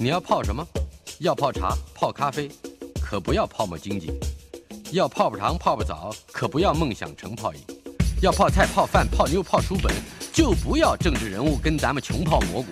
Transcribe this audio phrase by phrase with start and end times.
[0.00, 0.64] 你要泡什么？
[1.18, 2.48] 要泡茶、泡咖啡，
[3.02, 4.06] 可不要泡沫经济；
[4.92, 7.60] 要泡泡糖、泡泡澡，可不要梦想成泡影；
[8.22, 9.92] 要泡菜、泡饭、泡妞、泡书本，
[10.32, 12.68] 就不要政治人物跟咱们穷泡蘑菇。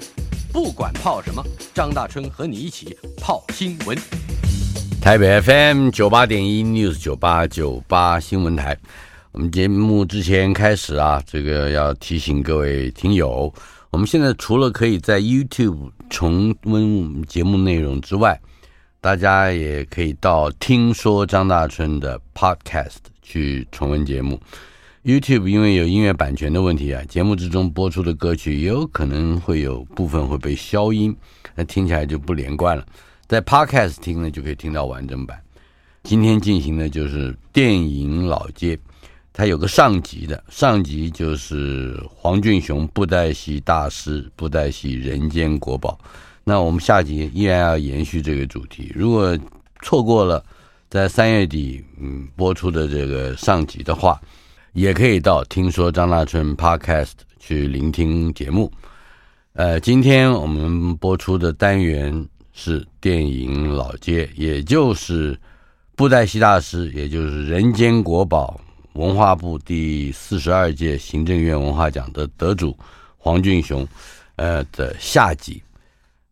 [0.53, 1.43] 不管泡什么，
[1.75, 3.99] 张大春和你一起泡新闻。
[5.03, 8.79] 台北 FM 九八点一 News 九八九八新闻台。
[9.33, 13.53] 我们节目之前开始啊，这个要提醒各位听友，
[13.91, 18.41] 我们现在除了可以在 YouTube 重温我们节目内容之外，
[19.01, 24.41] 大家也可以到听说张大春的 Podcast 去重温节目。
[25.05, 31.17] YouTube 因为有音乐版权的问题啊，节目之中播出的歌曲也有可能会有部分会被消音，
[31.55, 32.85] 那听起来就不连贯了。
[33.27, 35.41] 在 Podcast 听呢，就可以听到完整版。
[36.03, 38.79] 今天进行的就是电影老街。
[39.39, 45.99] 它有个上集的，上集就是黄俊雄布袋戏大师，布袋戏人间国宝。
[46.43, 48.91] 那我们下集依然要延续这个主题。
[48.95, 49.39] 如果
[49.83, 50.43] 错过了
[50.89, 54.19] 在三月底嗯播出的这个上集的话，
[54.73, 58.73] 也可以到听说张大春 Podcast 去聆听节目。
[59.53, 65.39] 呃，今天我们播出的单元是电影老街，也就是
[65.95, 68.59] 布袋戏大师，也就是人间国宝。
[68.97, 72.75] 文化部第四十二届行政院文化奖的得主
[73.19, 73.87] 黄俊雄，
[74.37, 75.63] 呃的下集，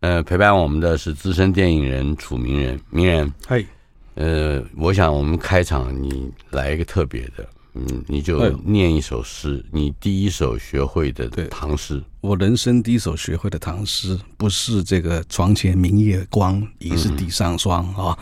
[0.00, 3.66] 呃陪伴我们的是资深电影人楚名人，名人，嘿，
[4.14, 18.18] 呃，我想我们开场你来一个特别的，嗯，你就念一首诗，你第一首学会的唐诗，我人生第一首学会的唐诗，不是这个床前明月光，疑是地上霜啊、嗯哦，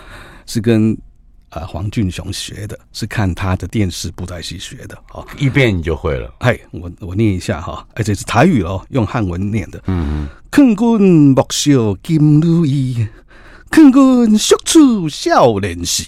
[0.47, 0.99] 是跟。
[1.53, 6.35] 啊，黄俊雄学的是看他的电视布袋戏学的啊，一遍你就会了。
[6.39, 9.79] 哎，我我念一下哈，而且是台语哦，用汉文念的。
[9.87, 10.29] 嗯嗯。
[10.51, 13.07] 劝君莫笑金如意，
[13.71, 16.05] 劝君惜处少年时。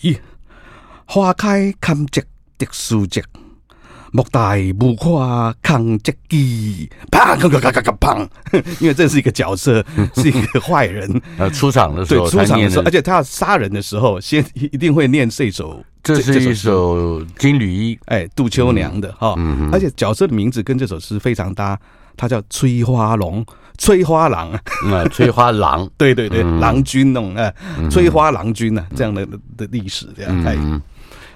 [1.06, 2.22] 花开堪折
[2.56, 3.22] 直须折。
[4.16, 7.36] 莫待无花空折枝，砰！
[7.36, 8.28] 砰砰砰砰砰！
[8.78, 11.20] 因为这是一个角色，是一个坏人。
[11.36, 15.84] 呃，出场的时候，对，出场的时候，而且他要杀人的时候，先一定会念这首。
[16.00, 19.34] 这是一首《金缕衣》，哎，杜秋娘的哈。
[19.36, 19.68] 嗯。
[19.72, 21.76] 而且角色的名字跟这首诗非常搭，
[22.16, 23.44] 他叫崔花龙，
[23.78, 24.60] 崔花郎 啊。
[24.84, 25.90] 嗯，崔花郎。
[25.98, 27.52] 对对对，郎君弄啊，
[27.90, 29.26] 崔花郎君啊，这样的
[29.56, 30.44] 的历史这样。
[30.46, 30.80] 嗯。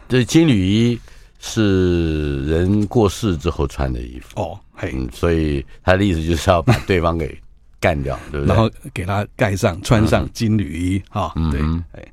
[0.09, 1.01] 这金缕衣。
[1.39, 7.37] 是人过世之后穿的衣服哦，嘿，嗯，所以他的意思就是要把对方给
[7.81, 8.49] 干掉，对不对？
[8.55, 11.61] 然后给他盖上穿上金缕衣，哈、嗯，对，
[12.01, 12.09] 哎。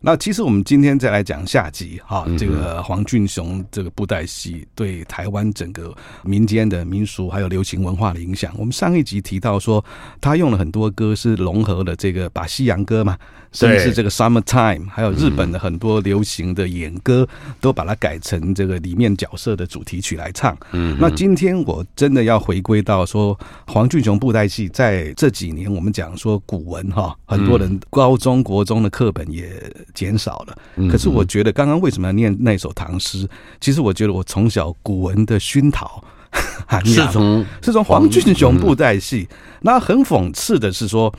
[0.00, 5.92] 那其实我们今天再来讲下集哈，这个黄俊雄这个布袋戏对台湾整个
[6.22, 8.54] 民间的民俗还有流行文化的影响。
[8.56, 9.84] 我们上一集提到说，
[10.20, 13.18] 他用了很多歌是融合了这个把西洋歌嘛，
[13.50, 17.26] 甚至是这个 Summertime，还有日本的很多流行的演歌，
[17.60, 20.56] 都把它改成这个里面角色的主题曲来唱。
[20.70, 23.36] 嗯，那今天我真的要回归到说，
[23.66, 29.50] 黄俊雄布袋戏在这几年，我们讲说古文哈，很多人高中国中的课本也。
[29.94, 30.56] 减少了，
[30.90, 33.28] 可是我觉得刚刚为什么要念那首唐诗？
[33.60, 36.02] 其实我觉得我从小古文的熏陶，
[36.84, 39.28] 是从是从黄俊雄布袋戏。
[39.62, 41.12] 那很讽刺的是说，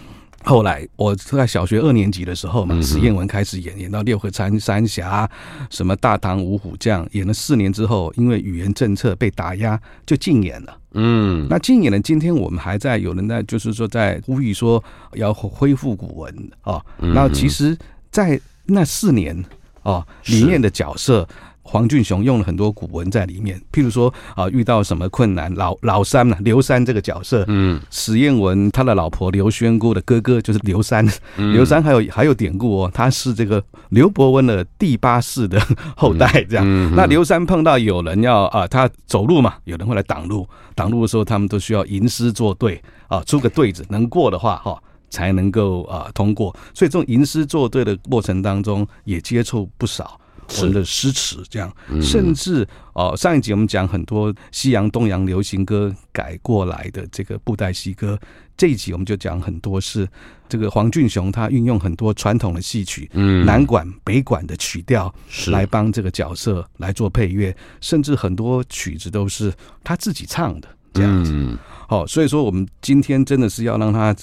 [0.44, 5.30] 后来我在小学二年级的时候嘛，史艳文开始演，演到六合三三峡，
[5.70, 10.78] 什么大唐五虎将，演了四年之后，因为语言政策被打压，就禁演了。
[10.94, 16.82] 嗯，那禁演了，今天我们还在有人在就是说在呼吁说要恢复古文啊。
[16.98, 17.78] 那其实，
[18.10, 19.44] 在那四年
[19.84, 21.28] 哦，里面的角色
[21.62, 35.62] 黄俊雄用了很多古文在里面，譬如说啊，遇到什么困难，老老三呢，刘三这个角色，嗯，史艳文他的老婆刘宣姑的哥哥就是刘三，刘三还有还有典故哦，他是这个刘伯温的第八世的
[35.96, 36.96] 后代，这样。
[36.96, 44.82] 那刘三碰到有人要啊，他走路嘛，有人会来挡路，挡路的时候他们都需要吟诗作对啊，出个对子，能过的话哈。
[45.10, 50.20] 才能够啊、呃、通过，所以这种吟诗作对的过程当中，也接触不少
[50.58, 58.20] 我们的诗词，这样，嗯、甚至哦、呃，上一集我们讲很多西洋、东洋流行歌改过来的这个布袋戏歌，
[58.58, 60.08] 这一集我们就讲很多是
[60.48, 65.14] 这个黄俊雄他运用很多传统的戏曲，嗯，南管、北管的曲调
[65.50, 69.54] 来帮这个角色来做配乐，甚至很多曲子都是
[69.84, 71.58] 他自己唱的这样子。
[71.88, 74.16] 好、所以说我们今天真的是要让他。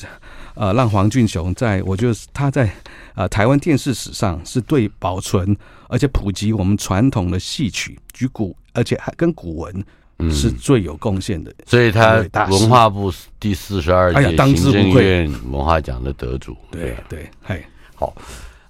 [0.56, 2.70] 呃，让黄俊雄在，我觉得他在
[3.14, 5.54] 呃台湾电视史上是对保存
[5.86, 9.84] 而且普及我们传统的戏曲、举古，而且还跟古文
[10.30, 16.56] 是最有贡献的，所以他文化部第四十二届行政院文化奖的得主。
[16.70, 17.62] 对对，嘿，
[17.94, 18.14] 好，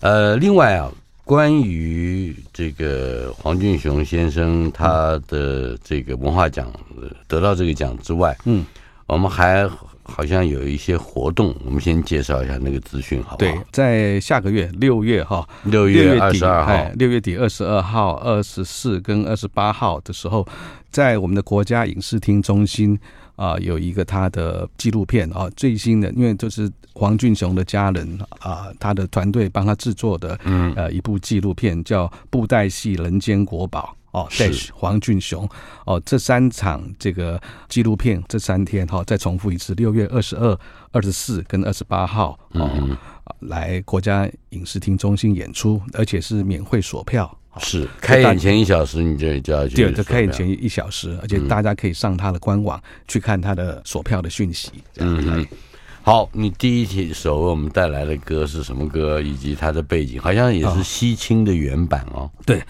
[0.00, 0.90] 呃，另外啊，
[1.24, 6.68] 关于这个黄俊雄先生他的这个文化奖
[7.28, 8.66] 得到这个奖之外，嗯，
[9.06, 9.70] 我们还。
[10.06, 13.52] 好像有一些活动，我们先介绍一下那个资讯，好不好？
[13.52, 20.46] 对，在下个月六月哈，六月二十二号，六月底二十二号、二十四跟二十八号的时候，
[20.90, 22.98] 在我们的国家影视厅中心
[23.34, 33.94] 啊、呃，有一个他的纪录片啊，最新的，因为就是黄俊雄的家人啊，他的团队帮他制作的，嗯，呃，一部纪录片叫《布袋戏人间国宝》。
[34.16, 35.46] 哦，Dash 黄俊雄
[35.84, 40.58] 哦，这三场这个纪录片，这三天哈、哦，再重复一次，六月二十二、
[40.90, 42.96] 二十四跟二十八号哦，嗯、
[43.40, 47.30] 来国家影视厅中心演出，而且是免费索票。
[47.58, 49.76] 是、哦、开演前一小时，你就就要去。
[49.76, 54.70] 对，就开演前一小时，而且大家可以上他的官网去看他的索票的讯息。
[54.96, 55.46] 嗯嗯。
[56.02, 59.20] 好，你第一首为我们带来的歌是什么歌？
[59.20, 62.20] 以及它的背景，好像也是西青的原版哦。
[62.20, 62.62] 哦对。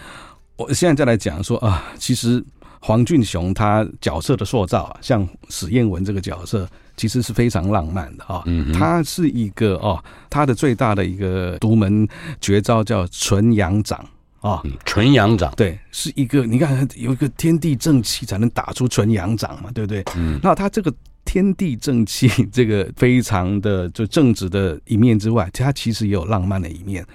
[0.57, 2.43] 我现在再来讲说啊，其实
[2.79, 8.41] 黄俊雄他角色的塑造啊，像史艳文这个角色，其实是非常浪漫的啊。
[8.45, 12.07] 嗯，他是一个哦，他的最大的一个独门
[12.41, 14.03] 绝招叫纯阳掌
[14.41, 20.03] 啊，纯阳掌对，是一个你看有一个天地正气才能打出纯阳掌嘛，对不对？
[20.15, 20.93] 嗯，那他这个
[21.25, 27.05] 天地正气这个非常的就正直的一面之外，他其实也有浪漫的一面。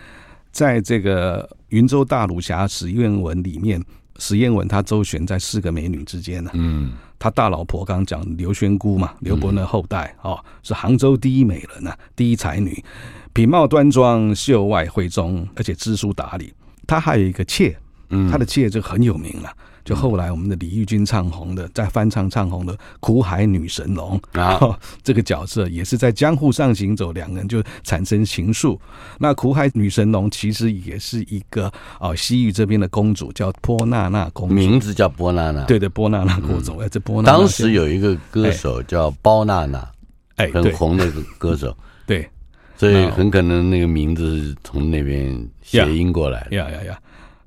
[0.53, 3.83] 在这个云州大儒侠史艳文里面，
[4.19, 6.51] 史艳文他周旋在四个美女之间呢。
[6.53, 12.85] 嗯，他大老婆刚刚讲刘宣姑嘛，刘伯那后代哦，是杭州第一美人啊，第一才女，
[13.33, 16.53] 品貌端庄，秀外慧中，而且知书达理。
[16.87, 17.75] 他还有一个妾，
[18.11, 19.51] 嗯，他的妾就很有名了。
[19.85, 28.79] 就后来我们的李玉君唱红的，在翻唱唱红的《苦海女神龙》啊， 这个角色也是在江湖上行走，两个人就产生情愫。
[29.19, 35.65] 那苦海女神龙其实也是一个哦西域这边的公主，叫波娜娜公主，名字叫波娜娜。
[35.65, 36.77] 对对，波娜娜公主。
[36.79, 39.89] 哎，这波娜娜当时有一个歌手叫包娜娜，
[40.37, 41.77] 哎，很红的歌手。
[42.07, 42.29] 对，
[42.77, 46.57] 所以很可能那个名字是从那边谐音过来的。
[46.57, 46.99] 呀呀呀！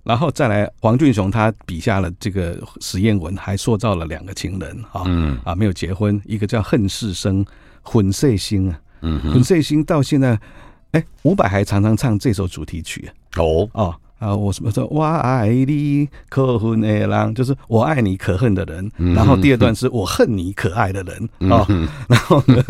[0.05, 5.37] 然后再来，黄俊雄他笔下了这个史艳文，还塑造了两个情人啊，嗯。
[5.43, 7.43] 啊，没有结婚，一个叫恨世生，
[7.81, 10.39] 混世星啊，嗯，混世星到现在，
[10.91, 13.09] 哎，伍佰还常常唱这首主题曲。
[13.37, 13.67] 哦。
[13.73, 13.95] 哦。
[14.17, 14.87] 啊，我什么说？
[14.87, 18.89] 我爱你可恨的人，就是我爱你可恨的人。
[19.13, 21.67] 然后第二段是我恨你可爱的人啊。
[22.07, 22.63] 然后呢，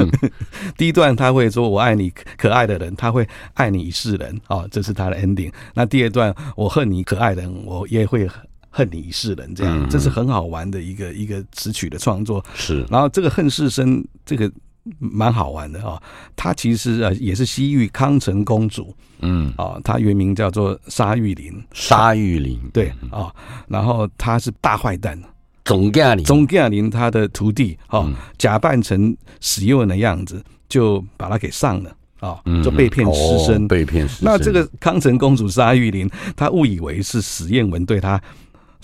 [0.78, 5.52] 第一段他会说我爱你可爱的人，他会爱你一世人啊，这是他的 ending。
[5.74, 8.28] 那第二段我恨你可爱的人，我也会
[8.70, 12.44] 恨你一世人，这样这是很好玩的一个一个词曲的创作。
[12.56, 12.86] 是。
[12.90, 14.52] 然后这个恨世生这个。
[15.00, 16.02] 蛮好玩的哦，
[16.36, 19.52] 她其实呃也是西域康成公主，嗯。
[19.58, 23.34] 啊，她原名叫做沙玉林，沙玉林对啊，
[23.68, 25.20] 然后她是大坏蛋，
[25.64, 34.26] 总驾林，总驾林他的徒弟哈，假扮成史艳文的样子，就把他给上了啊，就被骗失身，被骗失身。
[34.26, 38.22] 那这个康成公主沙玉林，她误以为是史艳文对她。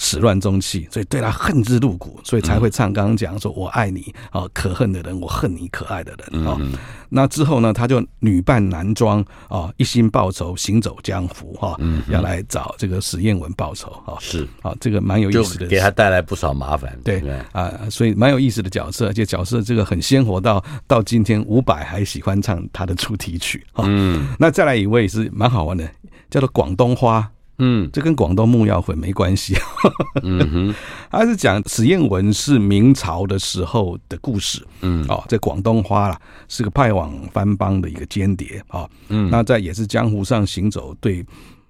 [0.03, 6.59] 始乱终弃，所以对他恨之入骨，所以才会唱刚刚讲说“我爱你啊，可恨的人，我恨你可爱的人”啊。
[7.07, 11.78] 那之后呢，他就女扮男装啊，一心报仇，行走江湖哈，
[12.09, 14.18] 要来找这个史艳文报仇啊。
[14.19, 16.99] 是啊，这个蛮有意思的，给他带来不少麻烦。
[17.04, 17.21] 对
[17.52, 23.85] 啊，所以蛮有意思的角色，而且角色这个很鲜活到到今天，伍佰还喜欢唱他的主题曲啊。
[23.87, 25.87] 嗯，那再来一位是蛮好玩的，
[26.31, 27.30] 叫做广东花。
[27.63, 29.56] 嗯，这跟广东木药粉没关系。
[30.23, 30.75] 嗯哼，
[31.11, 34.65] 他是讲史艳文是明朝的时候的故事。
[34.81, 38.89] 嗯，哦，在广东花啦，是个派往番邦的一个间谍啊。
[39.09, 41.23] 嗯，那在也是江湖上行走，对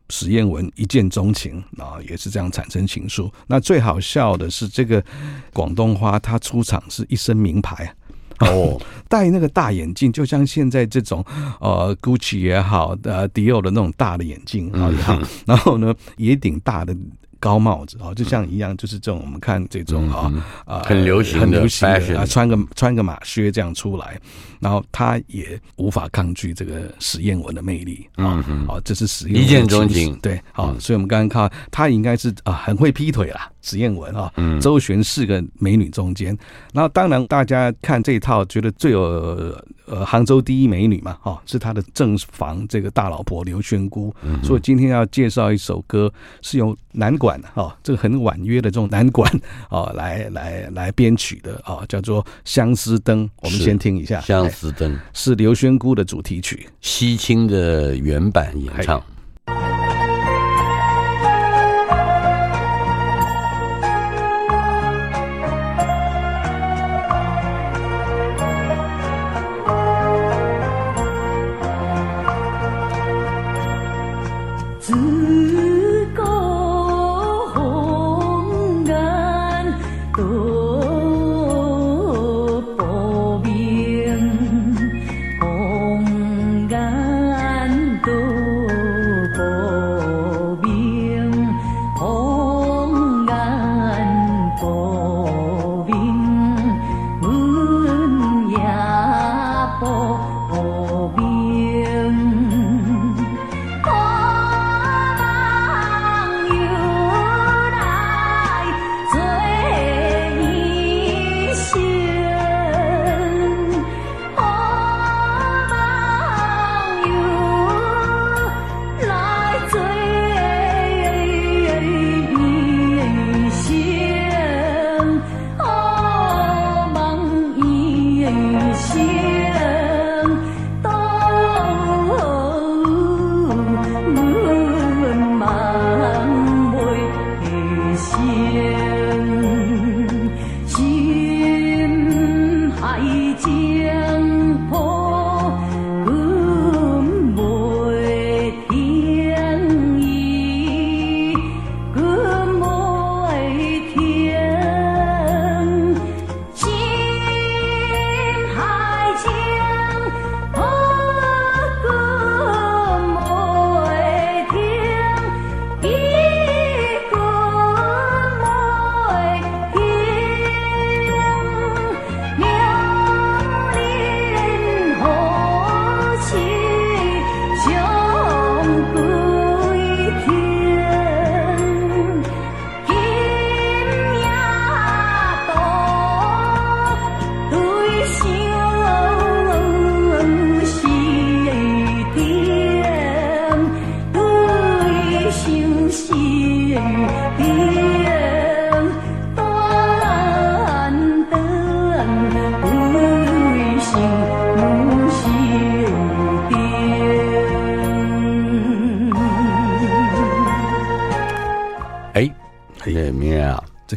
[0.09, 3.29] 史艳文一见钟情啊，也是这样产生情愫。
[3.47, 5.03] 那最好笑的是，这个
[5.51, 7.93] 广东花他出场是一身名牌。
[8.41, 11.23] 哦， 戴那个大眼镜，就像现在这种
[11.59, 16.95] 呃，Gucci 也好，呃，迪奥的那种大的眼镜啊也好，然后呢，也顶大的
[17.39, 20.31] 高帽子啊，就像一样，就是这种我们看这种啊
[20.65, 24.19] 啊，很流行、很流行的啊，穿个穿个马靴这样出来，
[24.59, 33.51] 然后他也无法抗拒这个实验文的魅力啊，好，这是实验一见钟情，对，好，所以我们刚刚看他应该是啊，很会劈腿啦。
[33.61, 36.37] 紫燕文啊，周旋四个美女中间。
[36.73, 39.01] 然后当然大家看这一套，觉得最有
[39.85, 44.13] 呃杭州第一美女嘛，哈，是他的正房这个大老婆刘宣姑。
[44.43, 49.31] 所以今天要介绍一首歌，是由南管哦，这个很婉约的这种南管
[49.69, 53.25] 啊， 来来来编曲的啊，叫做《相思灯》。
[53.41, 59.01] 我们先听一下，《相思灯》是刘宣姑的主题曲，西青的原版演唱。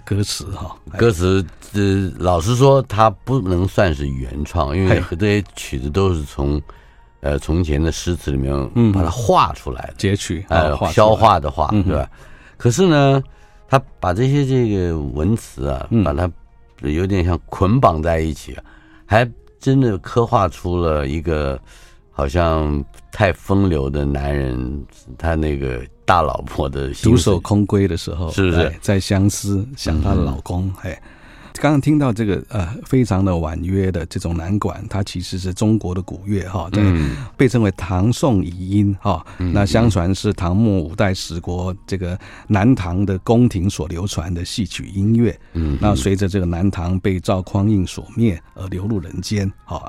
[0.05, 6.61] 歌词哈，歌词呃，老实说，它不能算是原创，因为这些曲子都是从
[7.21, 8.53] 呃从前的诗词里面
[8.93, 12.11] 把它画出来的，截取呃消化的话，对吧？
[12.57, 13.23] 可是呢，
[13.69, 16.31] 他把这些这个文词啊，把它
[16.81, 18.57] 有点像捆绑在一起，
[19.07, 19.29] 还
[19.61, 21.59] 真的刻画出了一个
[22.15, 24.87] 好像太风流的男人，
[25.19, 25.85] 他那个。
[26.07, 30.71] 大老婆的独守空闺的时候，是不是在相思想她的老公？
[30.77, 31.03] 嘿、嗯，
[31.65, 36.85] 刚刚听到这个呃，非常的婉约的这种南管，它其实是中国的古乐哈，对
[37.39, 39.25] 被称为唐宋遗音哈。
[39.39, 42.19] 那相传是唐末五代十国这个
[42.49, 45.35] 南唐的宫廷所流传的戏曲音乐。
[45.55, 49.83] 嗯，那随着这个南唐被赵匡胤所灭而流入人间，哈，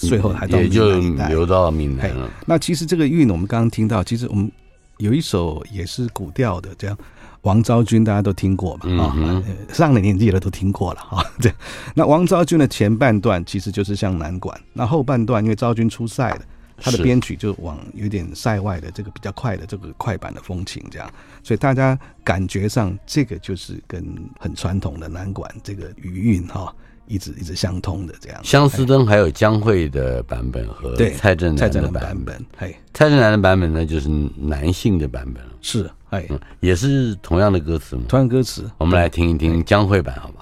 [0.00, 2.30] 最后还到也就流到闽南了。
[2.44, 4.52] 那其实这个韵，我们刚刚听到，其实我们。
[4.98, 6.96] 有一首也是古调的，这样
[7.42, 9.04] 王昭君大家都听过嘛？
[9.04, 11.22] 啊、嗯，上了年纪的都听过了啊。
[11.42, 11.52] 对，
[11.94, 16.42] 那王昭君的前半段其实就是像南管，那后半段因为昭君出塞了，
[16.76, 21.10] 他的编曲就往有点塞外的这个比较快的这个快板的风情这样，
[21.42, 24.04] 所以大家感觉上这个就是跟
[24.38, 26.72] 很传统的南管这个余韵哈。
[27.06, 35.42] 一直一直相通的这样，相思灯还有江蕙的版本和蔡振南的版本，嘿，蔡振南的版本呢就是男性的版本。
[35.44, 38.02] 了，是，哎、嗯，也是同样的歌词吗？
[38.08, 40.41] 同样歌词，我们来听一听江蕙版，好吧？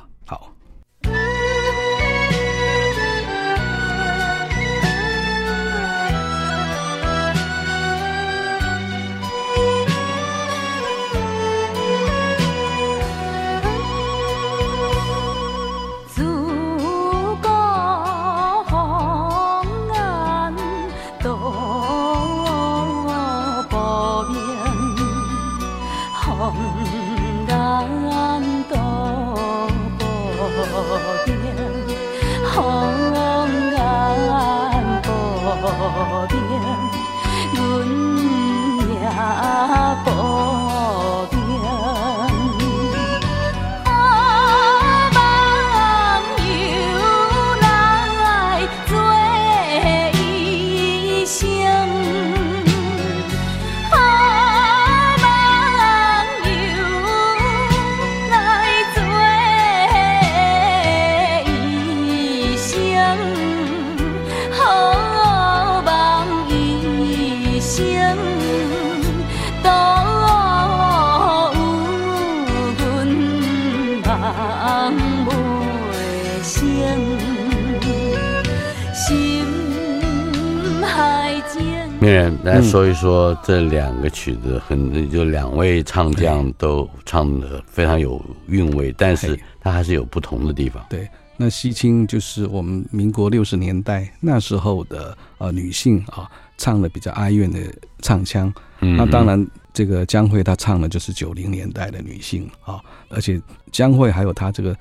[82.01, 90.83] 名人来说一说这两个曲子，很就两位唱将都唱的非常有韵味，但是它还是有不同的地方。
[90.89, 96.27] 对，那西青就是我们民国六十年代那时候的呃女性啊，
[96.57, 97.61] 唱的比较哀怨的
[98.01, 98.53] 唱腔。
[98.79, 102.81] 那当然，这个江蕙她唱的就是九零年代的女性啊，
[103.11, 103.39] 而且
[103.71, 104.75] 江蕙还有她这个。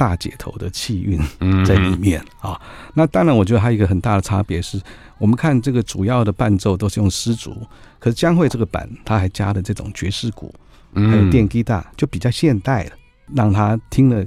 [0.00, 1.20] 大姐头的气韵
[1.62, 2.58] 在里面啊，
[2.94, 4.80] 那当然，我觉得还有一个很大的差别是，
[5.18, 7.54] 我们看这个主要的伴奏都是用丝竹，
[7.98, 10.54] 可是江蕙这个版，它还加了这种爵士鼓，
[10.94, 12.92] 还有电吉他，就比较现代了，
[13.34, 14.24] 让他听了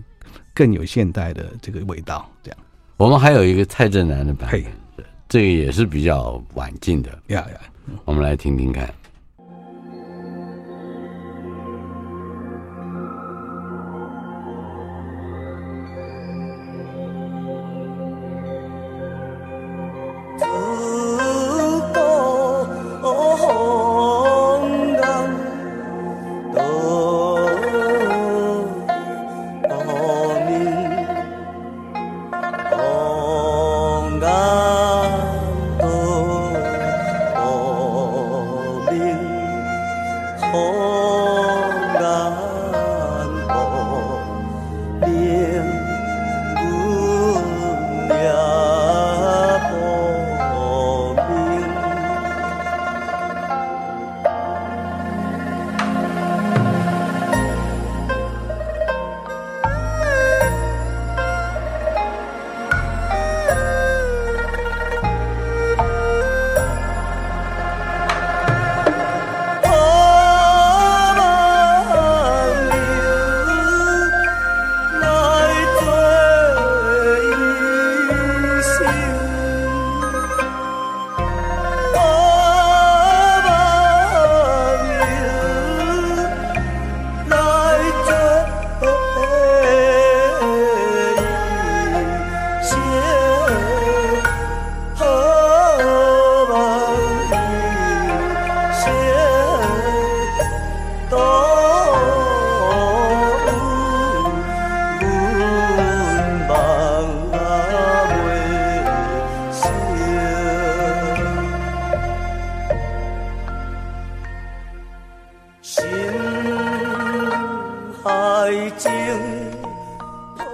[0.54, 2.30] 更有现代的这个味道。
[2.44, 2.60] 这样，
[2.98, 4.64] 我们还有一个蔡振南的版本，
[5.28, 7.60] 这个也是比较晚近的，呀呀，
[8.06, 8.94] 我们来听听看。
[40.42, 41.03] Oh.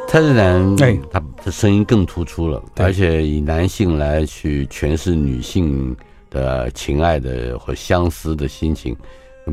[0.10, 5.96] 蔡振南，哎，他的声音更突出了，而且以男性来去诠释女性
[6.32, 8.98] 的情爱的或相思的心情，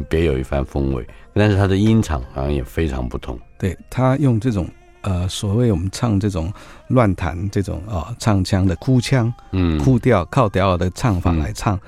[0.09, 1.07] 别有一番风味。
[1.35, 3.39] 但是他的音场好像也非常不同。
[3.59, 4.67] 对，他用这种
[5.03, 6.51] 呃，所谓我们唱这种
[6.89, 11.81] 乱弹这种啊、哦、唱腔的哭腔，嗯，哭调靠调的唱法来唱，嗯、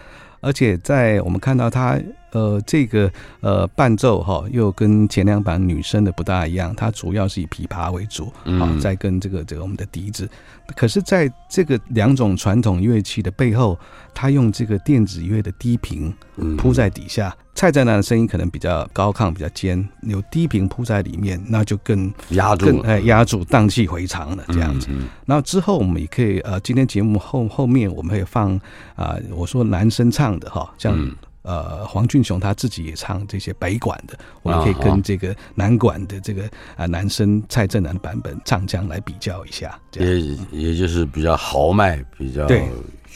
[0.43, 1.99] 而且在我们看到他。
[2.33, 3.11] 呃，这个
[3.41, 10.29] 呃伴奏哈，又跟前两版女生的不大一样，它主要是以琵琶为主，啊，再跟这个这个我们的笛子。
[10.77, 13.79] 可是，在这个两种传统乐器的背后，
[14.13, 16.13] 他用这个电子乐的低频
[16.59, 17.35] 铺在底下。
[17.55, 24.89] 蔡振南的声音可能比较高亢、比较尖，有低频铺在里面，那就更压住，哎，压住，荡气回肠了这样子。
[25.25, 28.55] 然后之后我们也可以呃，今天节目后后面我们会放
[28.95, 30.95] 啊、呃，我说男生唱的哈，像。
[31.43, 40.19] 呃黄俊雄他自己也唱这些北管的我们可以跟这个南管的这个啊男生蔡振南版本唱将来比较一下这
[40.51, 42.69] 也就是比较豪迈比较对。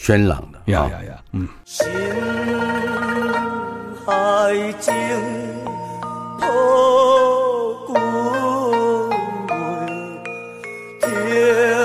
[0.02, 1.48] 轩朗的呀呀呀嗯。
[4.04, 4.92] 海经
[6.40, 6.48] 透
[7.86, 7.94] 骨
[11.00, 11.81] 天。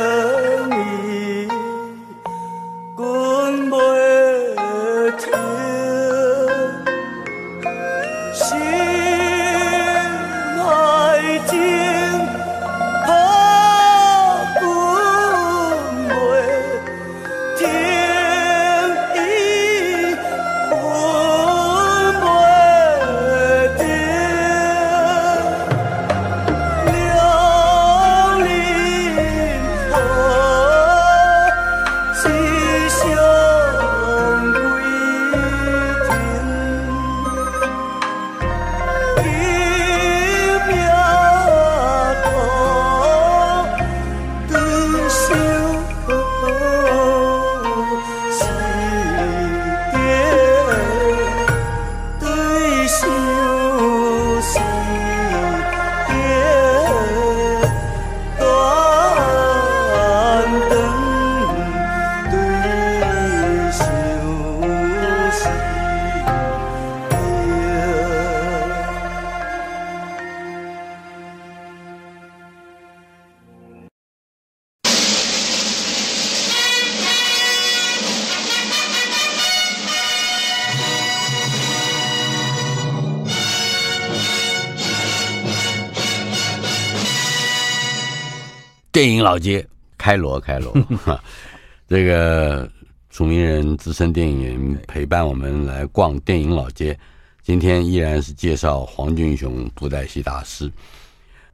[88.98, 89.64] 电影老街
[89.96, 90.74] 开罗开罗
[91.06, 91.24] 哈，
[91.88, 92.68] 这个
[93.12, 96.98] 署名人资深电影人陪伴我们来逛电影老街。
[97.44, 100.68] 今天依然是介绍黄俊雄布袋戏大师。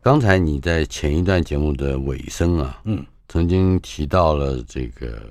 [0.01, 5.21] 刚才你在前一段节目的尾声啊，嗯，曾经提到了这个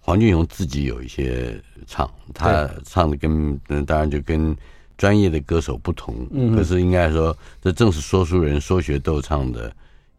[0.00, 4.56] 黄俊雄自己有一些唱，他唱的跟当然就跟
[4.98, 9.72] 专业的歌手不同，嗯，可是应该说这正是说书人说学逗唱的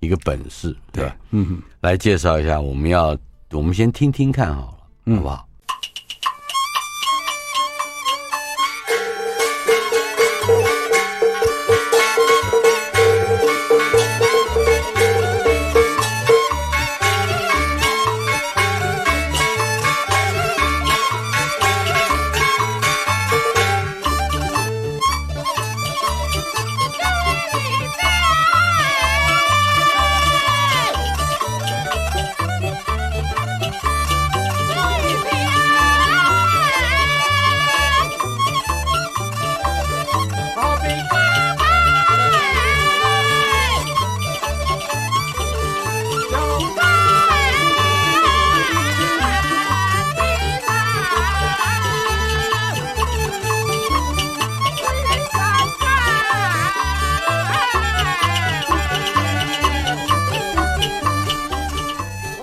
[0.05, 1.15] 一个本事，对吧？
[1.31, 3.17] 嗯，来介绍一下，我们要
[3.51, 5.47] 我们先听听看好了，好不好？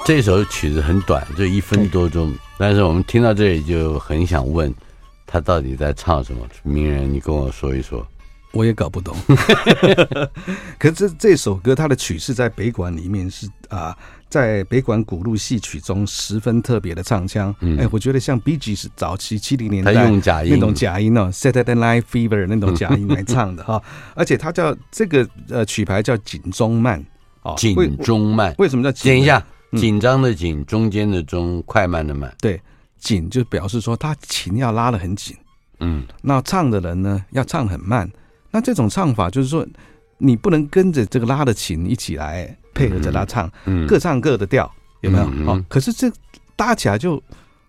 [0.05, 2.35] 这首曲子很短，就一分多钟。
[2.59, 4.73] 但是我们听到这里就很想问，
[5.27, 6.45] 他到底在唱什么？
[6.65, 8.07] 名人，你跟我说一说。
[8.53, 9.17] 我也搞不懂。
[10.77, 13.97] 可是这这首歌，它的曲式在北管里面是啊，
[14.29, 17.55] 在北管古路戏曲中十分特别的唱腔。
[17.61, 23.81] 嗯，哎，我觉得像 Bee Gees 早期七零年代用假音那种假音哦，Saturday Night Fever 那种假音来唱的 哈。
[24.15, 27.03] 而且它叫这个呃曲牌叫锦中慢
[27.43, 29.13] 哦，锦中慢为什么叫紧？
[29.13, 29.43] 等一下。
[29.77, 32.35] 紧张的紧，中间的中，快慢的慢。
[32.41, 32.61] 对，
[32.99, 35.37] 紧就表示说他琴要拉得很紧。
[35.81, 38.11] 嗯，那唱的人呢要唱很慢。
[38.51, 39.67] 那这种唱法就是说，
[40.19, 45.25] 你不能跟着这个拉的琴一起来配合着他唱，嗯，各唱各的调，有没有？
[45.51, 46.11] 哦，可是这
[46.57, 47.23] 搭起来就。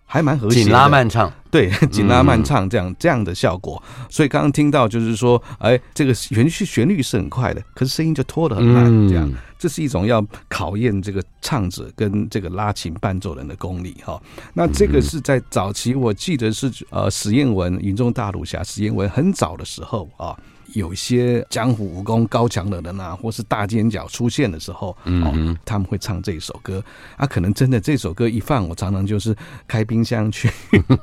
[0.06, 3.82] 还蛮和谐，紧拉慢唱，对， 紧拉慢唱这样、嗯、这样的效果。
[4.08, 14.20] 所以刚刚听到就是说，哎，这个旋律旋律是很快的，可是声音就拖得很慢，这样，这是一种要考验这个唱者跟这个拉琴伴奏人的功力哈。
[14.52, 20.36] 那这个是在早期，我记得是呃史艳文、云中大儒侠史艳文很早的时候啊。
[20.74, 26.84] 有一些江湖武功高强的人啊，或是大尖角出现的时候，嗯，他们会唱这一首歌。
[27.16, 29.34] 啊，可能真的这首歌一放，我常常就是
[29.66, 30.48] 开冰箱去，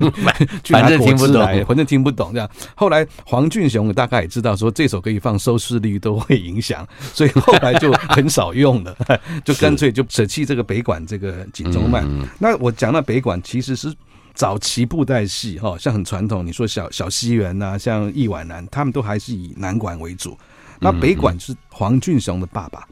[0.69, 2.49] 反正听不懂，反正听不懂这样。
[2.75, 8.95] 后来黄俊雄大概也知道说这首歌一放收视率都会影响， 所以后来就很少用了，
[9.43, 12.07] 就干脆就舍弃这个北管这个锦州慢。
[12.39, 13.93] 那我讲到北管其实是。
[14.34, 20.38] 早期布袋戏哈，像很传统，你说小小西园呐，像易婉南，他们都还是以南管为主。
[20.80, 22.88] 那北管是黄俊雄的爸爸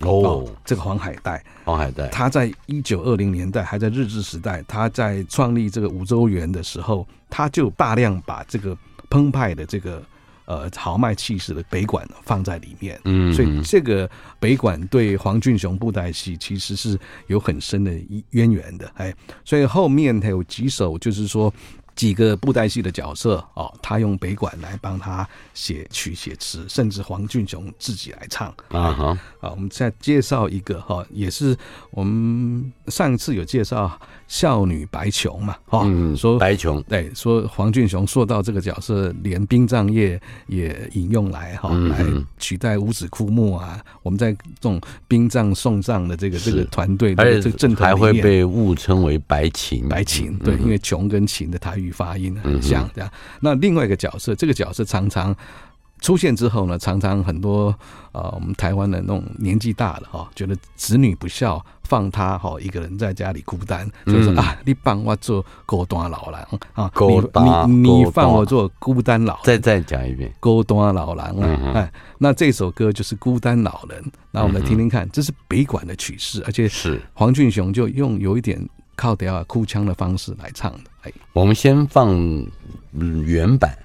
[0.00, 8.76] 哦，这个黄海岱，黄海岱，他在一九二零年代还在日治时代，他在创立这个五洲园的时候，他就大量把这个
[9.10, 10.02] 澎湃的这个。
[10.44, 17.92] 呃，豪迈气势的北管放在里面，嗯，所以这个北管对黄俊雄布袋戏其实是有很深的
[18.30, 21.52] 渊源的，哎，所以后面还有几首，就是说。
[21.96, 29.50] 几个布袋戏的角色哦，他用北管来帮他写曲写词，甚至黄俊雄自己来唱啊哈啊！
[29.50, 31.56] 我们再介绍一个哈，也是
[31.92, 42.04] 我们上一次有介绍孝女白琼嘛哈，嗯，说白琼对，说黄俊雄说到这个角色，连殡葬业也引用来哈，来
[42.38, 43.80] 取代五子枯木啊。
[44.02, 51.84] 我们在这种殡葬送葬的这个这个团队，而且这个还会被误称为白琴，白琴对，因为琼跟琴的台语。
[51.84, 53.10] 语发音很像这样，
[53.40, 55.36] 那另外一个角色，这个角色常常
[56.04, 57.74] 出现之后呢，常常很多
[58.12, 66.92] 呃，我们台湾的那种年纪大了哈，觉得子女不孝，放他哈一个人在家里孤单，所以说啊，你帮我做孤单老人啊，
[67.66, 70.30] 你你你放我做孤单老人，再再讲一遍。
[70.40, 77.00] 孤单老人啊，哎，那这首歌就是孤单老人，那我们来听听看，这是北管的曲式，而且是。
[77.14, 78.68] 黄俊雄就用有一点。
[78.96, 80.78] 靠调啊，哭腔的方式来唱的。
[81.02, 82.16] 哎，我们先放
[83.26, 83.76] 原版，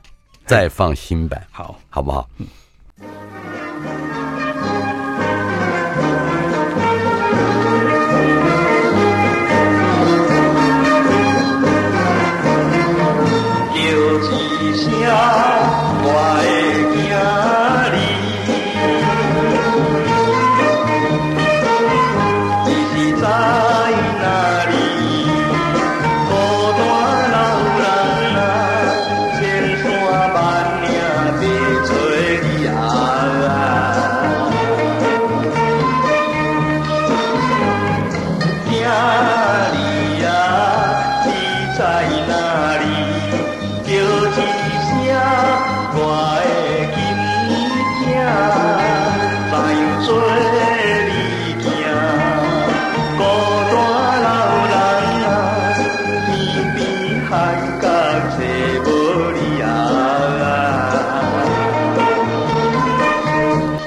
[0.49, 2.27] 再放新版，好，好不好？
[2.38, 2.47] 嗯。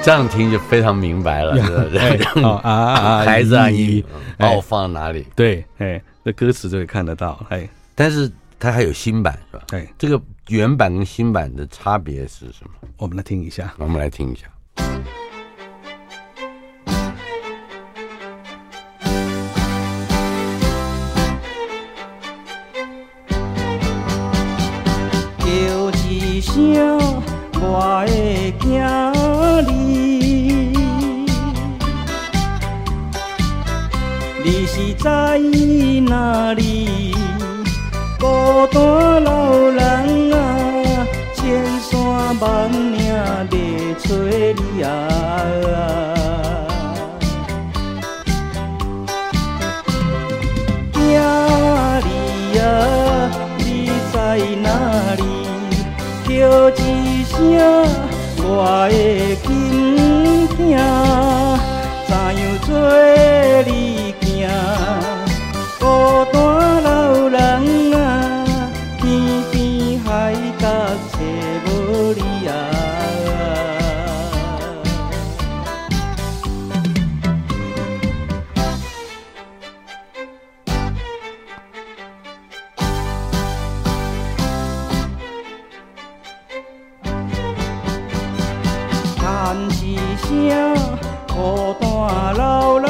[0.03, 4.03] 这样听就非常明白了，对不对啊， 孩子啊，你
[4.37, 5.25] 把我放在哪里？
[5.33, 9.63] 对，哎，那歌词就可以看得到，哎，但是它还有新版是吧？
[9.71, 12.89] 哎，这个原版跟新版的差别是什么？
[12.97, 14.45] 我们来听一下，我们来听一下。
[25.39, 26.99] 叫一声
[27.61, 27.92] 我
[34.75, 35.37] 是在
[36.09, 37.13] 哪里？
[38.19, 38.25] 孤
[38.71, 39.29] 单老
[39.69, 39.79] 人
[40.33, 41.05] 啊，
[41.35, 41.91] 千山
[42.39, 42.97] 万岭
[43.51, 43.53] 在
[43.99, 44.87] 找你啊！
[50.91, 52.01] 囝儿
[52.57, 52.65] 啊，
[53.59, 53.61] 你
[54.11, 54.17] 在
[54.63, 54.67] 哪
[55.19, 55.21] 里？
[56.25, 56.31] 叫
[56.71, 56.81] 一
[57.25, 57.31] 声
[58.39, 58.49] 我
[58.89, 58.93] 的
[59.43, 59.47] 金
[60.57, 60.57] 囝，
[62.07, 62.67] 怎样做
[63.67, 63.82] 你？
[89.53, 90.75] 叹一声，
[91.27, 92.89] 孤单老人。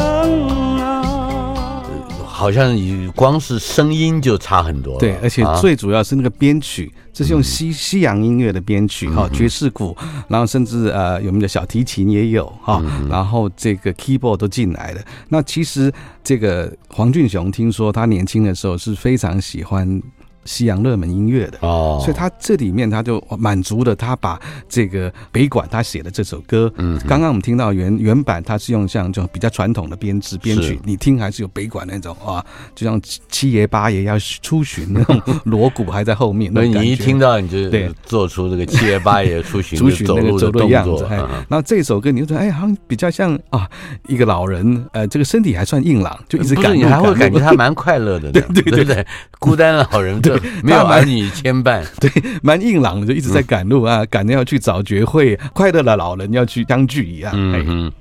[2.26, 9.96] 好像你光是声音就差很多了，对，而且最主要是那个编曲，啊、这是用西西洋音乐的编曲哈，爵士鼓，
[10.30, 15.02] 然后甚至呃，有没有小提琴也有哈，嗯、然后这个 keyboard 都进来了。
[15.28, 15.92] 那其实
[16.24, 20.02] 这个黄俊雄听说他年轻的时候是非常喜欢。
[20.46, 21.58] 西洋热门音乐的。
[21.62, 32.44] 哦，所以他这里面他就满足了他把这个北管他写的这首歌，嗯，刚刚我们听到原原版他是用像这种比较传统的编制编曲，你听还是有北管那种啊，
[32.76, 43.70] 就像七爷八爷要出巡那种锣鼓还在后面，那你一听到你就对做出这个七爷八爷出巡 出巡那个走路的样子，然后这首歌你就说哎，好像比较像啊
[44.08, 48.84] 一个老人，呃，这个身体还算硬朗，就一直感觉你还会感觉他蛮快乐的， 对对对。
[48.84, 49.08] 对，
[49.40, 50.33] 孤单老人对。
[50.64, 52.10] 没有儿女牵绊， 对，
[52.42, 57.34] 蛮硬朗的，就一直在赶路啊，赶着要去找绝会，快乐的老人要去相聚一样。
[57.36, 57.92] 嗯嗯，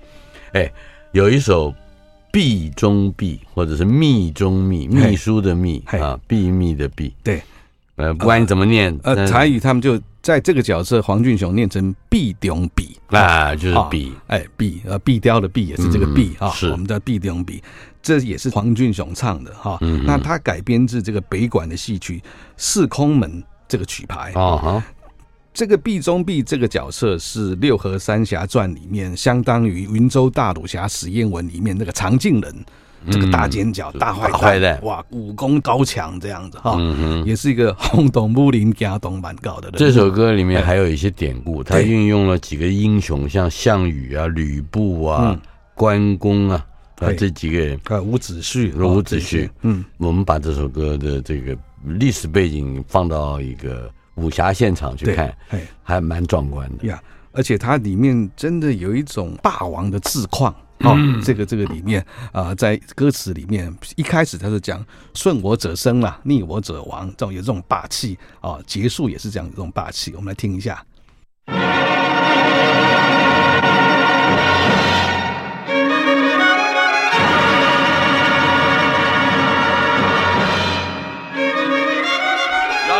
[0.52, 0.72] 哎，
[1.12, 1.74] 有一首
[2.32, 7.14] 秘中秘，或者是密中密，秘书的秘啊，秘密的秘。
[7.22, 7.42] 对，
[7.96, 16.70] 呃，不管你怎么念，呃，台语他们就在这个角色黄俊雄念成壁中壁啊，就是壁，哎，壁，呃，壁雕的壁也是这个壁啊，是。
[16.70, 17.62] 我们叫壁中壁。
[18.02, 22.18] 这也是黄俊雄唱的哈，嗯、那他改编自这个北管的戏曲
[22.56, 23.30] 《四空门》
[23.68, 24.32] 这个曲牌。
[24.34, 24.84] 啊哈，
[25.54, 32.52] 这个毕忠毕这个角色是《六合三侠传》里面相当于云州大儒侠史艳文里面那个长进人，
[33.04, 37.24] 嗯、这个大尖角大坏蛋，哇，武功高强这样子哈，嗯、哼。
[37.24, 39.78] 也是一个轰动武林家东蛮高的人。
[39.78, 45.40] 这首歌里面还有一些典故，他运用了几个英雄，像项羽啊、吕布啊、嗯、
[45.76, 46.66] 关公啊。
[47.02, 57.02] 啊，这几个人啊，伍子胥，伍子胥，嗯，我们把这首歌的这个历史背景放到一个武侠现场去看，哎，还蛮壮观的呀。
[57.32, 64.84] 而且它里面真的有一种霸王的自况哦，这个这个里面啊，在歌词里面一开始他是讲
[65.14, 70.12] 顺我者生啊，逆我者亡，这种有这种霸气啊，结束也是这样这种霸气。
[70.14, 70.84] 我们来听一下。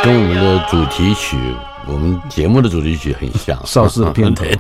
[0.02, 1.36] 跟我们的主题曲，
[1.86, 4.50] 我们节目的主题曲很像，邵氏电台。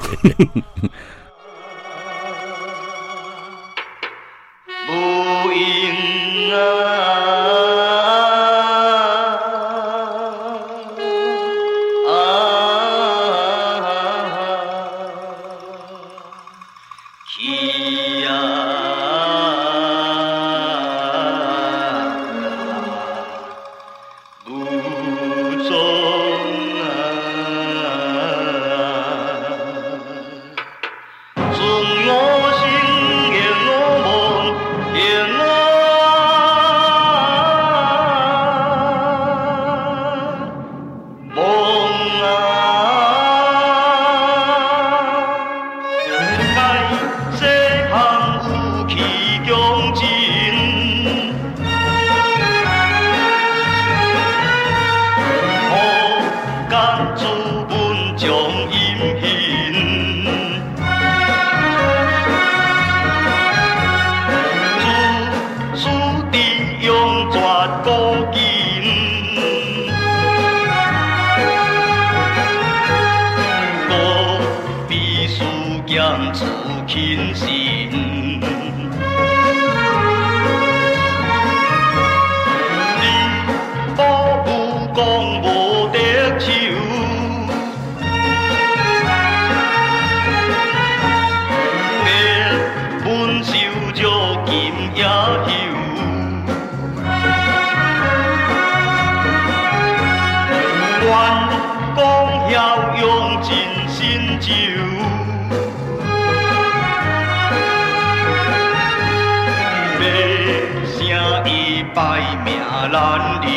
[111.94, 112.58] 百命
[112.90, 113.48] 难留，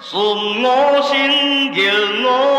[0.00, 0.12] 顺
[0.62, 1.78] 我心，逆
[2.26, 2.49] 我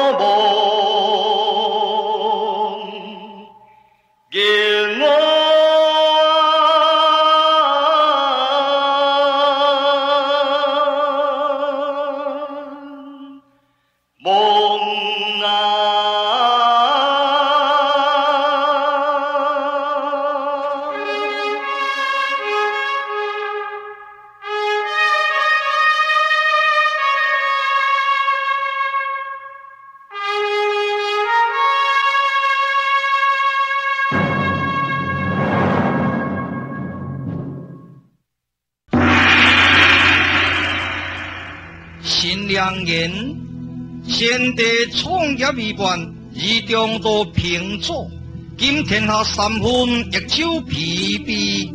[45.51, 45.99] 创业未完，
[46.33, 48.09] 二中都平佐。
[48.57, 51.69] 今天下三分，一手疲惫，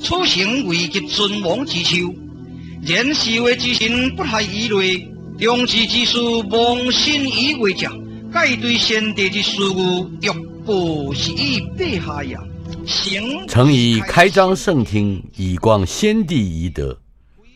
[0.00, 2.14] 此生未及尊王之寿。
[2.82, 6.18] 年少的之心不懈以泪，中志之士
[6.50, 7.92] 忘心以为家。
[8.32, 10.28] 该对先帝之事务，欲
[10.64, 12.40] 报是以备下呀。
[13.46, 16.98] 诚以开张圣听，以光先帝遗德，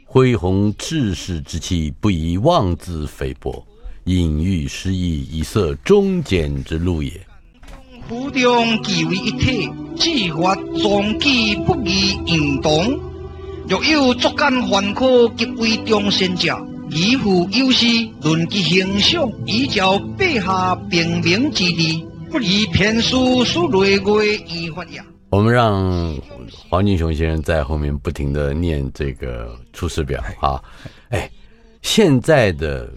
[0.05, 3.65] 恢弘志士之气，不以妄自菲薄。
[4.05, 7.13] 隐喻诗意，以色忠简之路也。
[8.09, 12.99] 府中聚为一体，志发壮举，不宜侉同。
[13.69, 16.59] 若有作奸犯科，即为忠心者，
[16.91, 17.87] 以父有事，
[18.23, 25.05] 论其形象，以教陛下平明之理，不宜偏疏，疏累累以发呀。
[25.31, 26.13] 我们让
[26.69, 30.61] 黄俊雄先生在后面不停的念这个《出师表》啊，
[31.11, 31.31] 哎，
[31.83, 32.93] 现在的。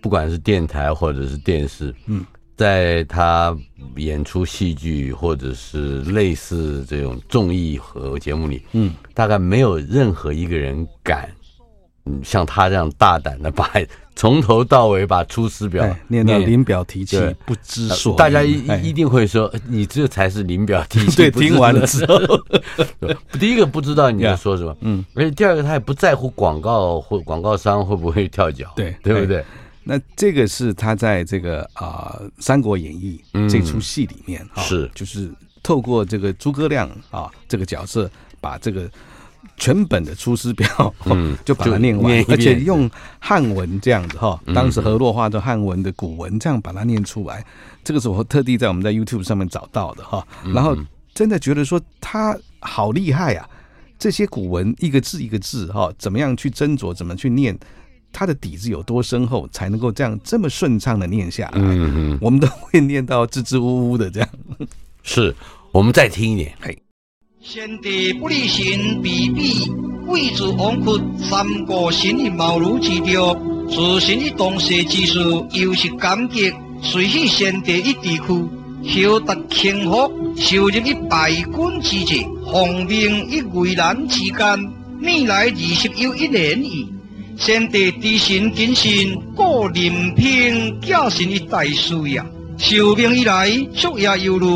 [0.00, 2.24] 不管是电台或者是电视，嗯，
[2.56, 3.56] 在他
[3.96, 11.28] 演出戏剧或者是类似这种综艺和节目里，嗯，大概没有任何一个人敢，
[12.06, 13.70] 嗯，像他这样大胆的把
[14.14, 18.16] 从头到尾把《出师表》念到临表提气，不知所。
[18.16, 21.14] 大家一一定会说，你这才是临表提气。
[21.30, 22.18] 对，听完了之后，
[23.38, 29.44] 第一个不知道你在说什么，嗯，而且第二个他也不在乎广告或广告商会不会跳脚，对，对不对？
[29.90, 33.18] 那这个是他在这个啊《三国演义》
[33.48, 34.90] 这出戏里面啊，是。
[34.94, 35.32] 就是
[35.62, 38.86] 透过这个诸葛亮啊这个角色，把这个
[39.56, 40.68] 全本的《出师表》
[41.06, 47.42] 嗯 就把它念完，而且用汉文这样子哈，当时河洛话的汉文的古文这样把它念出来，
[47.82, 50.22] 这个是我特地在我们在 YouTube 上面找到的哈，
[50.52, 50.76] 然后
[51.14, 53.48] 真的觉得说他好厉害啊，
[53.98, 57.58] 这些古文一个字一个字哈，怎么样去斟酌，怎么去念。
[58.12, 61.60] 他的底子有多深厚，才能够这样这么顺畅的念下来？
[61.60, 64.28] 嗯嗯，我们都会念到支支吾吾的这样。
[65.02, 65.34] 是，
[65.72, 66.52] 我们再听一点。
[66.60, 66.76] 嘿，
[67.40, 69.70] 先帝不离心，必比
[70.06, 73.34] 贵族王屈，三国新以茅庐之调，
[73.68, 75.18] 自身以东西之事，
[75.52, 76.52] 又是感激，
[76.82, 78.48] 随喜先帝一地区，
[78.84, 86.92] 修得清福，受任于败军之职，奉命于危难之间，未来二十有一年矣。
[87.38, 92.26] 先帝知信谨慎，故任凭假信于大事呀。
[92.58, 94.46] 受命以来，夙夜忧虑，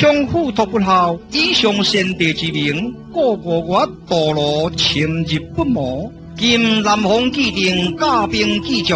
[0.00, 1.18] 恐付托不孝。
[1.30, 6.10] 以上先帝之名，故我我道路深入不毛。
[6.38, 8.94] 今南方既定，驾兵继续，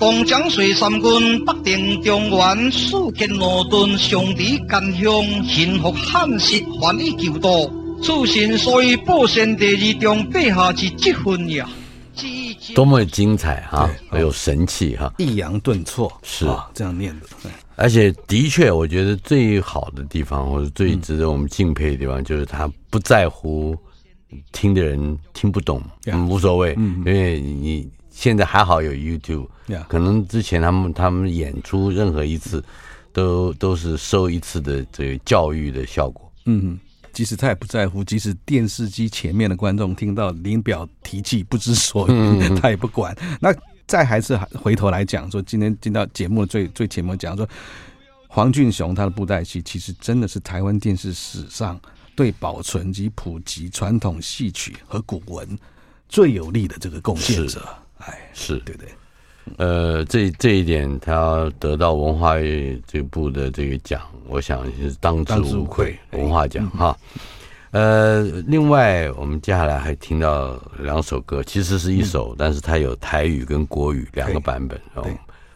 [0.00, 7.70] 东将水三军，北定中原，数建罗顿，上抵干乡，幸福汉室，还以求道。
[8.02, 11.68] 此信所以报先帝于中陛下之积分呀。
[12.74, 16.46] 多么精彩哈，很有神气哈，抑扬顿挫是。
[16.74, 17.26] 这样念的。
[17.76, 23.76] 而且的确，我觉得最好的地方，或者最值得我们敬佩的地方，就是他不在乎
[24.52, 29.46] 听的人听不懂，嗯，无所谓，因为你现在还好有 YouTube，
[29.88, 32.64] 可能之前他们他们演出任何一次，
[33.12, 36.78] 都都是收一次的这个教育的效果，嗯。
[37.16, 43.16] 即使他也不在乎，即使电视机前面的观众听到林表提气不知所云，他也不管。
[43.40, 43.48] 那
[43.86, 47.48] 再还是回头来讲说，今天进到节目的最最前面讲说，
[48.28, 51.80] 黄俊雄他的布袋戏其实真的是台湾电视史上
[52.14, 55.58] 对保存及普及传统戏曲和古文
[56.10, 57.66] 最有力的这个贡献者。
[57.96, 58.90] 哎，是对不对？
[59.56, 62.34] 呃，这这一点他得到文化
[62.86, 65.96] 这部的这个奖，我想也是当之无愧。
[66.12, 66.96] 文化奖哈。
[67.70, 75.06] 呃，另外我们接下来还听到两首歌，其实是一首，但是它有台语跟国语两个版本哦。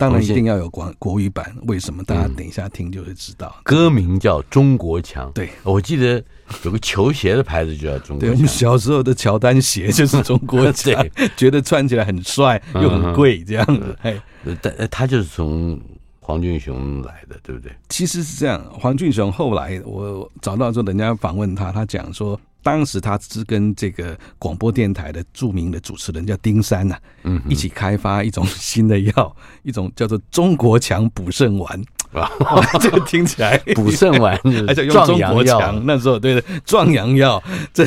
[0.01, 2.03] 当然一定要有国国语版，为什么？
[2.05, 3.55] 大家等一下听就会知道。
[3.63, 6.23] 歌名叫《中国强》，对，我记得
[6.65, 8.31] 有个球鞋的牌子就叫中国强。
[8.31, 13.97] 对，我们小时候的乔丹鞋就是中国强， 觉得穿起来很帅又很贵这样子。
[14.03, 14.21] 哎，
[14.63, 15.79] 但他就是从。
[16.23, 17.73] 黄俊雄来的，对不对？
[17.89, 18.65] 其实是这样。
[18.71, 31.83] 黄俊雄后来我找到之后，人家访问他，他讲说，当时他是跟这个广播电台的著名的主持人叫丁山呐、啊，嗯，一起开发一种新的药， 一种叫做中国强补肾丸
[32.13, 32.31] 啊。
[32.81, 34.39] 这个听起来补肾丸，
[34.69, 37.43] 而且用中国强那时候对的壮阳药。
[37.73, 37.87] 这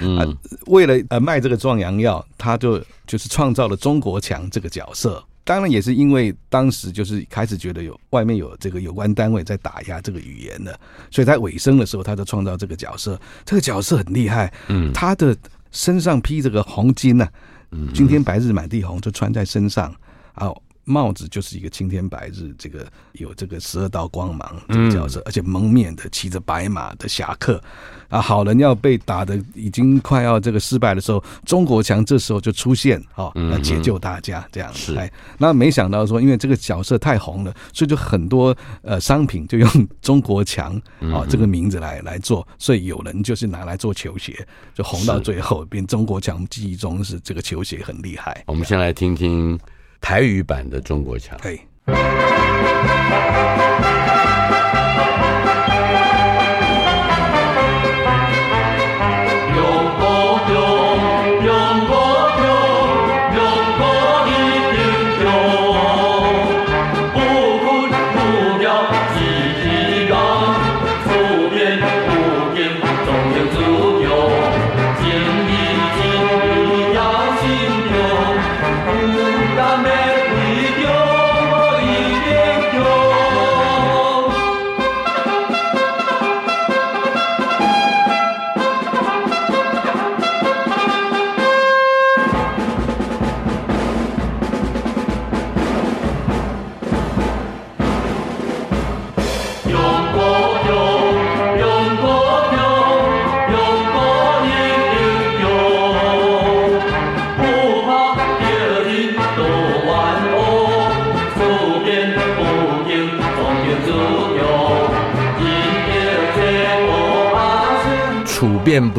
[0.00, 5.22] 嗯，为了呃卖这个壮阳药，他就就是创造了中国强这个角色。
[5.48, 10.78] 当然也是因为当时就是开始觉得有外面有这个有关单位在打压这个语言的，
[11.10, 13.18] 所以在尾声的时候，他就创造这个角色。
[13.46, 15.34] 这个角色很厉害，嗯，他的
[15.72, 17.26] 身上披这个红巾呐，
[17.70, 19.90] 嗯，今天白日满地红，就穿在身上
[20.34, 20.52] 啊。
[20.88, 27.62] 帽子就是一个青天白日，这个有这个十二道光芒这个角色，而且蒙面的骑着白马的侠客
[28.08, 34.96] 啊，好人要被打的已经快要这个失败的时候，中国强这时候就出现啊，来解救大家这样子。
[34.96, 40.74] 哎，那没想到说，因为这个角色太红了，所以就很多呃商品就用中国强
[41.12, 44.34] 啊这个名字来来做，所以有人就是拿来做球鞋，
[44.74, 46.38] 就红到最后变中国强。
[46.48, 48.42] 记忆中是这个球鞋很厉害。
[48.46, 49.58] 我们先来听听。
[50.00, 51.38] 台语版的中国强。
[51.40, 51.58] 变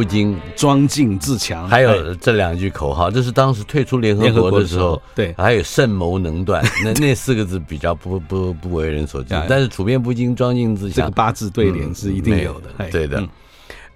[0.09, 13.23] 不惊，庄敬自强，还有这两句口号，这是当时退出联合国的时候，对，还有慎谋能断， 那那四个字比较不不不为人所知，但是处变不惊，装进自强，这个八字对联是一定有的，对的。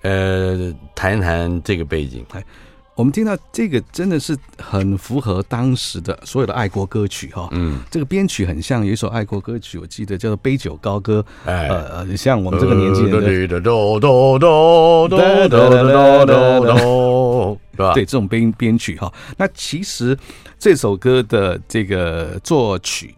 [0.03, 2.23] 呃，谈一谈这个背景。
[2.95, 13.21] 我们听到这个真的是很符合当时的所有的爱国歌曲哈，嗯，这个编曲很像有一首爱国歌曲，我记得叫做《杯酒高歌》，哎，呃，像我们这个年纪人的，
[17.95, 19.11] 对，这种编编曲哈。
[19.37, 20.15] 那其实
[20.59, 23.15] 这首歌的这个作曲。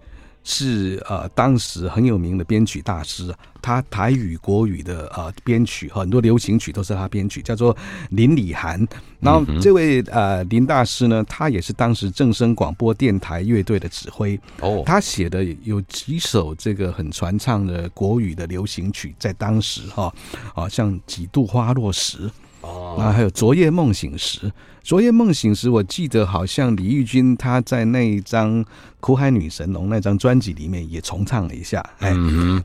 [0.47, 3.33] 是呃，当时很有名的编曲大师，
[3.63, 7.75] 他台语、国语的呃编曲，很多流行曲都是他编曲，叫做
[8.11, 8.87] 林礼涵。
[9.19, 14.39] 然后这位呃林大师呢，他也是当时正声广播电台乐队的指挥。
[14.61, 20.13] 哦，他写的有几首这个很传唱的国语的流行曲，在当时哈
[20.53, 22.29] 啊，像几度花落时，
[22.65, 24.51] 哦，啊还有昨夜梦醒时。
[24.83, 28.63] 昨夜梦醒时，我记得好像李玉君他在那一张
[28.99, 31.83] 《苦海女神龙》那张专辑里面也重唱了一下。
[31.97, 32.15] 哎，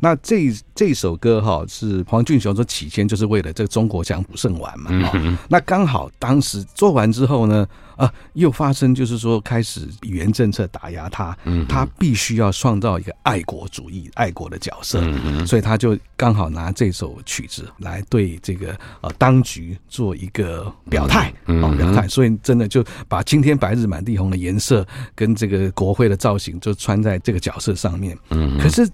[0.03, 4.91] 那这这首歌哈是黄俊雄说起先就是为了这个中国强补肾丸嘛。
[5.49, 7.67] 那刚好当时做完之后呢，
[8.01, 11.37] 啊，又发生就是说开始语言政策打压他，
[11.69, 15.03] 他必须要创造一个爱国主义、爱国的角色，
[15.47, 22.09] 所以他就刚好拿这首曲子来对这个呃当局做一个表态，啊，表态。
[22.09, 28.17] 所以真的就把青天白日满地红的颜色跟这个国徽的造型就穿在这个角色上面。
[28.31, 28.89] 嗯，可是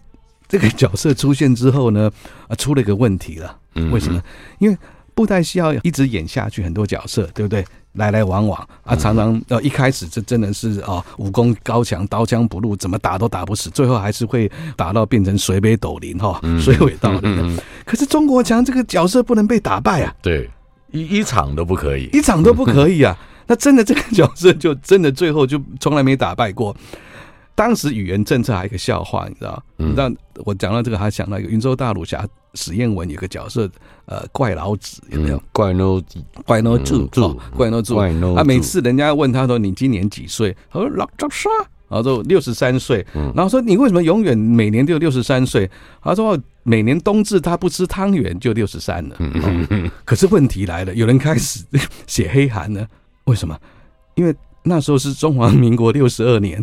[0.48, 2.10] 这个角色出现之后呢，
[2.48, 3.56] 啊，出了一个问题了。
[3.92, 4.20] 为什么？
[4.58, 4.76] 因为
[5.14, 7.64] 布袋戏要一直演下去，很多角色，对不对？
[7.96, 17.58] 来来往往啊，常常呃一开始这真的是啊武功高强，刀枪不入，怎么打都打不死，最后还是会打到变成水北斗林哈， 水尾道林。
[17.84, 20.48] 可是中国强这个角色不能被打败啊，对，
[20.92, 23.16] 一一场都不可以，一场都不可以啊。
[23.48, 26.76] 那真的这个角色就真的最后就从来没打败过。
[27.56, 29.62] 当时语言政策还有一个笑话，你知道？
[29.78, 30.12] 你知道
[30.44, 33.68] 我讲到这个，还想到一个云州大儒侠史艳文有个角色，
[34.04, 35.42] 呃，怪老子有没有？
[35.52, 35.98] 怪老
[36.44, 37.08] 怪老子，
[37.56, 37.94] 怪老子，
[38.36, 41.48] 啊，每次人家问他说：“你今年几岁？”他说：“老张啥。”
[41.88, 43.04] 然后说：“六十三岁。”
[43.34, 45.68] 然后说：“你为什么永远每年都六十三岁？”
[46.04, 49.16] 他说：“每年冬至他不吃汤圆就六十三了。”
[50.04, 51.64] 可是问题来了，有人开始
[52.06, 52.86] 写黑函呢？
[53.24, 53.58] 为什么？
[54.14, 54.36] 因为。
[54.68, 56.60] 那时候是中华民国六十二年，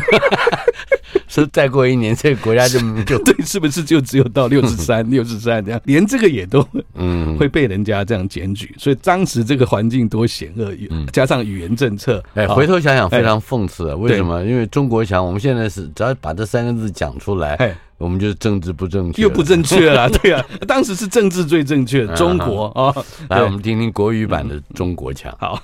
[1.28, 5.80] 是再过一年，这个国家就就对，是不是就只有到 六十三、六十三这样？
[5.84, 10.72] 连这个也都嗯会被人家这样检举，所以当时这个环境多险恶，
[11.12, 13.96] 加上语言政策，哎，回头想想非常讽刺啊！
[13.96, 14.42] 为什么？
[14.44, 22.94] 因为中国强，我们现在是只要把这三个字讲出来，哎，我们就是政治不正确，又不正确了， 对啊，当时是政治最正确，中国啊！
[23.28, 25.62] 来，我们听听国语版的中国强，好。